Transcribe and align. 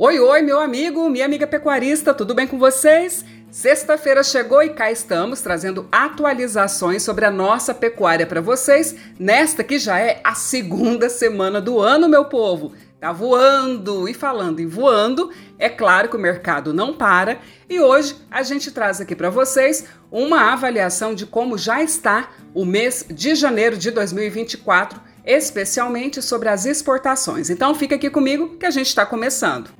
Oi, 0.00 0.20
oi, 0.20 0.42
meu 0.42 0.60
amigo, 0.60 1.10
minha 1.10 1.24
amiga 1.24 1.44
pecuarista, 1.44 2.14
tudo 2.14 2.32
bem 2.32 2.46
com 2.46 2.56
vocês? 2.56 3.24
Sexta-feira 3.50 4.22
chegou 4.22 4.62
e 4.62 4.68
cá 4.68 4.92
estamos 4.92 5.40
trazendo 5.40 5.88
atualizações 5.90 7.02
sobre 7.02 7.24
a 7.24 7.32
nossa 7.32 7.74
pecuária 7.74 8.24
para 8.24 8.40
vocês, 8.40 8.94
nesta 9.18 9.64
que 9.64 9.76
já 9.76 9.98
é 9.98 10.20
a 10.22 10.36
segunda 10.36 11.08
semana 11.08 11.60
do 11.60 11.80
ano, 11.80 12.08
meu 12.08 12.26
povo. 12.26 12.74
Tá 13.00 13.10
voando! 13.10 14.08
E 14.08 14.14
falando 14.14 14.60
em 14.60 14.68
voando, 14.68 15.32
é 15.58 15.68
claro 15.68 16.08
que 16.08 16.16
o 16.16 16.20
mercado 16.20 16.72
não 16.72 16.94
para 16.94 17.38
e 17.68 17.80
hoje 17.80 18.14
a 18.30 18.44
gente 18.44 18.70
traz 18.70 19.00
aqui 19.00 19.16
para 19.16 19.30
vocês 19.30 19.84
uma 20.12 20.52
avaliação 20.52 21.12
de 21.12 21.26
como 21.26 21.58
já 21.58 21.82
está 21.82 22.30
o 22.54 22.64
mês 22.64 23.04
de 23.08 23.34
janeiro 23.34 23.76
de 23.76 23.90
2024, 23.90 25.00
especialmente 25.24 26.22
sobre 26.22 26.48
as 26.48 26.66
exportações. 26.66 27.50
Então 27.50 27.74
fica 27.74 27.94
aqui 27.94 28.10
comigo 28.10 28.56
que 28.56 28.66
a 28.66 28.70
gente 28.70 28.86
está 28.86 29.04
começando. 29.04 29.70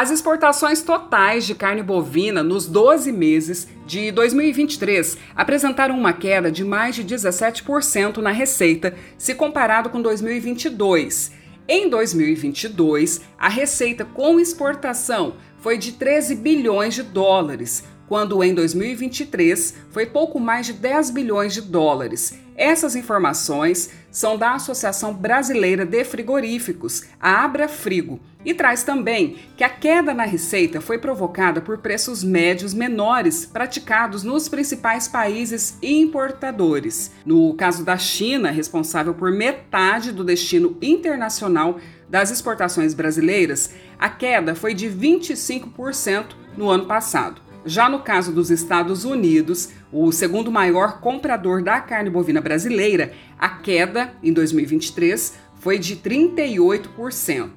As 0.00 0.10
exportações 0.10 0.80
totais 0.80 1.44
de 1.44 1.54
carne 1.54 1.82
bovina 1.82 2.42
nos 2.42 2.66
12 2.66 3.12
meses 3.12 3.68
de 3.84 4.10
2023 4.10 5.18
apresentaram 5.36 5.94
uma 5.94 6.14
queda 6.14 6.50
de 6.50 6.64
mais 6.64 6.94
de 6.94 7.04
17% 7.04 8.16
na 8.16 8.30
receita, 8.30 8.94
se 9.18 9.34
comparado 9.34 9.90
com 9.90 10.00
2022. 10.00 11.32
Em 11.68 11.90
2022, 11.90 13.20
a 13.38 13.50
receita 13.50 14.06
com 14.06 14.40
exportação 14.40 15.34
foi 15.58 15.76
de 15.76 15.92
13 15.92 16.34
bilhões 16.34 16.94
de 16.94 17.02
dólares, 17.02 17.84
quando 18.08 18.42
em 18.42 18.54
2023 18.54 19.74
foi 19.90 20.06
pouco 20.06 20.40
mais 20.40 20.64
de 20.64 20.72
10 20.72 21.10
bilhões 21.10 21.52
de 21.52 21.60
dólares. 21.60 22.38
Essas 22.56 22.96
informações 22.96 23.90
são 24.10 24.38
da 24.38 24.54
Associação 24.54 25.12
Brasileira 25.12 25.84
de 25.84 26.04
Frigoríficos, 26.04 27.04
a 27.20 27.44
Abrafrigo, 27.44 28.18
e 28.44 28.54
traz 28.54 28.82
também 28.82 29.36
que 29.56 29.64
a 29.64 29.68
queda 29.68 30.14
na 30.14 30.24
receita 30.24 30.80
foi 30.80 30.98
provocada 30.98 31.60
por 31.60 31.78
preços 31.78 32.24
médios 32.24 32.72
menores 32.72 33.44
praticados 33.44 34.22
nos 34.22 34.48
principais 34.48 35.06
países 35.06 35.76
importadores. 35.82 37.12
No 37.24 37.54
caso 37.54 37.84
da 37.84 37.96
China, 37.96 38.50
responsável 38.50 39.14
por 39.14 39.30
metade 39.30 40.12
do 40.12 40.24
destino 40.24 40.76
internacional 40.80 41.78
das 42.08 42.30
exportações 42.30 42.94
brasileiras, 42.94 43.74
a 43.98 44.08
queda 44.08 44.54
foi 44.54 44.74
de 44.74 44.88
25% 44.88 46.26
no 46.56 46.68
ano 46.68 46.86
passado. 46.86 47.40
Já 47.64 47.88
no 47.88 48.00
caso 48.00 48.32
dos 48.32 48.50
Estados 48.50 49.04
Unidos, 49.04 49.68
o 49.92 50.10
segundo 50.10 50.50
maior 50.50 51.00
comprador 51.00 51.62
da 51.62 51.78
carne 51.80 52.08
bovina 52.08 52.40
brasileira, 52.40 53.12
a 53.38 53.50
queda 53.50 54.14
em 54.22 54.32
2023 54.32 55.34
foi 55.60 55.78
de 55.78 55.96
38%. 55.96 57.50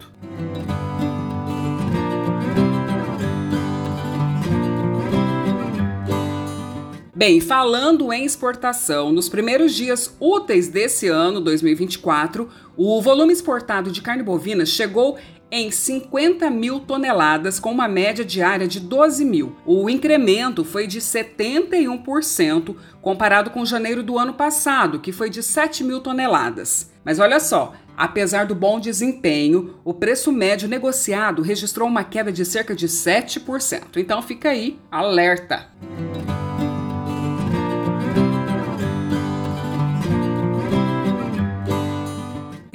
Bem, 7.25 7.39
falando 7.39 8.11
em 8.11 8.25
exportação, 8.25 9.09
nos 9.09 9.29
primeiros 9.29 9.73
dias 9.73 10.13
úteis 10.19 10.67
desse 10.67 11.07
ano, 11.07 11.39
2024, 11.39 12.49
o 12.75 13.01
volume 13.01 13.31
exportado 13.31 13.89
de 13.89 14.01
carne 14.01 14.21
bovina 14.21 14.65
chegou 14.65 15.17
em 15.49 15.71
50 15.71 16.49
mil 16.49 16.81
toneladas, 16.81 17.61
com 17.61 17.71
uma 17.71 17.87
média 17.87 18.25
diária 18.25 18.67
de 18.67 18.81
12 18.81 19.23
mil. 19.23 19.55
O 19.65 19.89
incremento 19.89 20.65
foi 20.65 20.85
de 20.85 20.99
71% 20.99 22.75
comparado 23.01 23.51
com 23.51 23.65
janeiro 23.65 24.03
do 24.03 24.19
ano 24.19 24.33
passado, 24.33 24.99
que 24.99 25.13
foi 25.13 25.29
de 25.29 25.41
7 25.41 25.81
mil 25.81 26.01
toneladas. 26.01 26.91
Mas 27.05 27.19
olha 27.19 27.39
só, 27.39 27.73
Apesar 27.95 28.47
do 28.47 28.55
bom 28.55 28.79
desempenho, 28.79 29.75
o 29.85 29.93
preço 29.93 30.31
médio 30.31 30.67
negociado 30.67 31.43
registrou 31.43 31.87
uma 31.87 32.03
queda 32.03 32.31
de 32.31 32.43
cerca 32.43 32.75
de 32.75 32.87
7%. 32.87 33.97
Então 33.97 34.19
fica 34.19 34.49
aí, 34.49 34.79
alerta! 34.91 35.69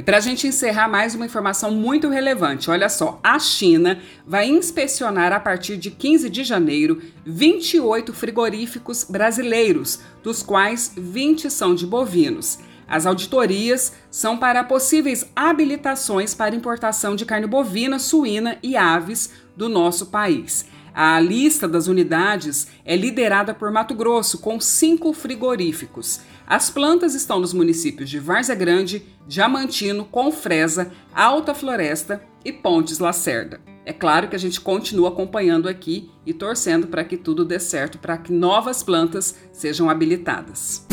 Para 0.02 0.18
a 0.18 0.20
gente 0.20 0.46
encerrar 0.46 0.88
mais 0.88 1.16
uma 1.16 1.26
informação 1.26 1.72
muito 1.72 2.08
relevante, 2.08 2.70
olha 2.70 2.88
só, 2.88 3.18
a 3.20 3.36
China 3.40 4.00
vai 4.24 4.48
inspecionar 4.48 5.32
a 5.32 5.40
partir 5.40 5.76
de 5.76 5.90
15 5.90 6.30
de 6.30 6.44
janeiro 6.44 7.02
28 7.26 8.12
frigoríficos 8.12 9.02
brasileiros, 9.02 10.00
dos 10.22 10.40
quais 10.40 10.92
20 10.96 11.50
são 11.50 11.74
de 11.74 11.84
bovinos. 11.84 12.60
As 12.86 13.06
auditorias 13.06 13.92
são 14.10 14.38
para 14.38 14.64
possíveis 14.64 15.30
habilitações 15.34 16.32
para 16.32 16.54
importação 16.54 17.16
de 17.16 17.26
carne 17.26 17.46
bovina, 17.46 17.98
suína 17.98 18.56
e 18.62 18.76
aves 18.76 19.32
do 19.56 19.68
nosso 19.68 20.06
país. 20.06 20.64
A 21.00 21.20
lista 21.20 21.68
das 21.68 21.86
unidades 21.86 22.66
é 22.84 22.96
liderada 22.96 23.54
por 23.54 23.70
Mato 23.70 23.94
Grosso, 23.94 24.38
com 24.38 24.58
cinco 24.58 25.12
frigoríficos. 25.12 26.22
As 26.44 26.70
plantas 26.70 27.14
estão 27.14 27.38
nos 27.38 27.52
municípios 27.52 28.10
de 28.10 28.18
Várzea 28.18 28.56
Grande, 28.56 29.04
Diamantino, 29.24 30.04
Confresa, 30.04 30.90
Alta 31.14 31.54
Floresta 31.54 32.20
e 32.44 32.52
Pontes 32.52 32.98
Lacerda. 32.98 33.60
É 33.86 33.92
claro 33.92 34.26
que 34.26 34.34
a 34.34 34.40
gente 34.40 34.60
continua 34.60 35.10
acompanhando 35.10 35.68
aqui 35.68 36.10
e 36.26 36.34
torcendo 36.34 36.88
para 36.88 37.04
que 37.04 37.16
tudo 37.16 37.44
dê 37.44 37.60
certo, 37.60 37.96
para 37.98 38.18
que 38.18 38.32
novas 38.32 38.82
plantas 38.82 39.36
sejam 39.52 39.88
habilitadas. 39.88 40.87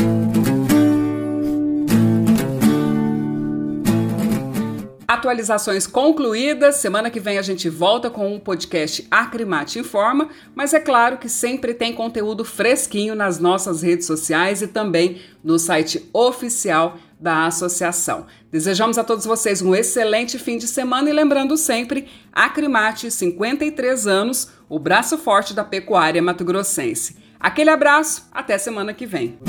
Atualizações 5.16 5.88
concluídas. 5.88 6.76
Semana 6.76 7.10
que 7.10 7.22
vem 7.22 7.38
a 7.38 7.42
gente 7.42 7.70
volta 7.70 8.10
com 8.10 8.36
um 8.36 8.38
podcast 8.38 9.08
Acrimate 9.10 9.80
Informa, 9.80 10.28
mas 10.54 10.74
é 10.74 10.80
claro 10.80 11.18
que 11.18 11.30
sempre 11.30 11.74
tem 11.74 11.94
conteúdo 11.94 12.44
fresquinho 12.44 13.16
nas 13.16 13.40
nossas 13.40 13.82
redes 13.82 14.06
sociais 14.06 14.62
e 14.62 14.68
também 14.68 15.22
no 15.42 15.58
site 15.58 16.10
oficial 16.12 16.98
da 17.18 17.46
associação. 17.46 18.26
Desejamos 18.52 18.98
a 18.98 19.06
todos 19.06 19.24
vocês 19.24 19.62
um 19.62 19.74
excelente 19.74 20.38
fim 20.38 20.58
de 20.58 20.68
semana 20.68 21.10
e 21.10 21.14
lembrando 21.14 21.56
sempre, 21.56 22.10
Acrimate, 22.34 23.10
53 23.10 24.08
anos, 24.08 24.50
o 24.68 24.78
braço 24.78 25.18
forte 25.18 25.54
da 25.54 25.64
pecuária 25.64 26.22
mato-grossense. 26.22 27.16
Aquele 27.40 27.70
abraço, 27.70 28.28
até 28.34 28.58
semana 28.58 28.94
que 28.94 29.06
vem. 29.06 29.40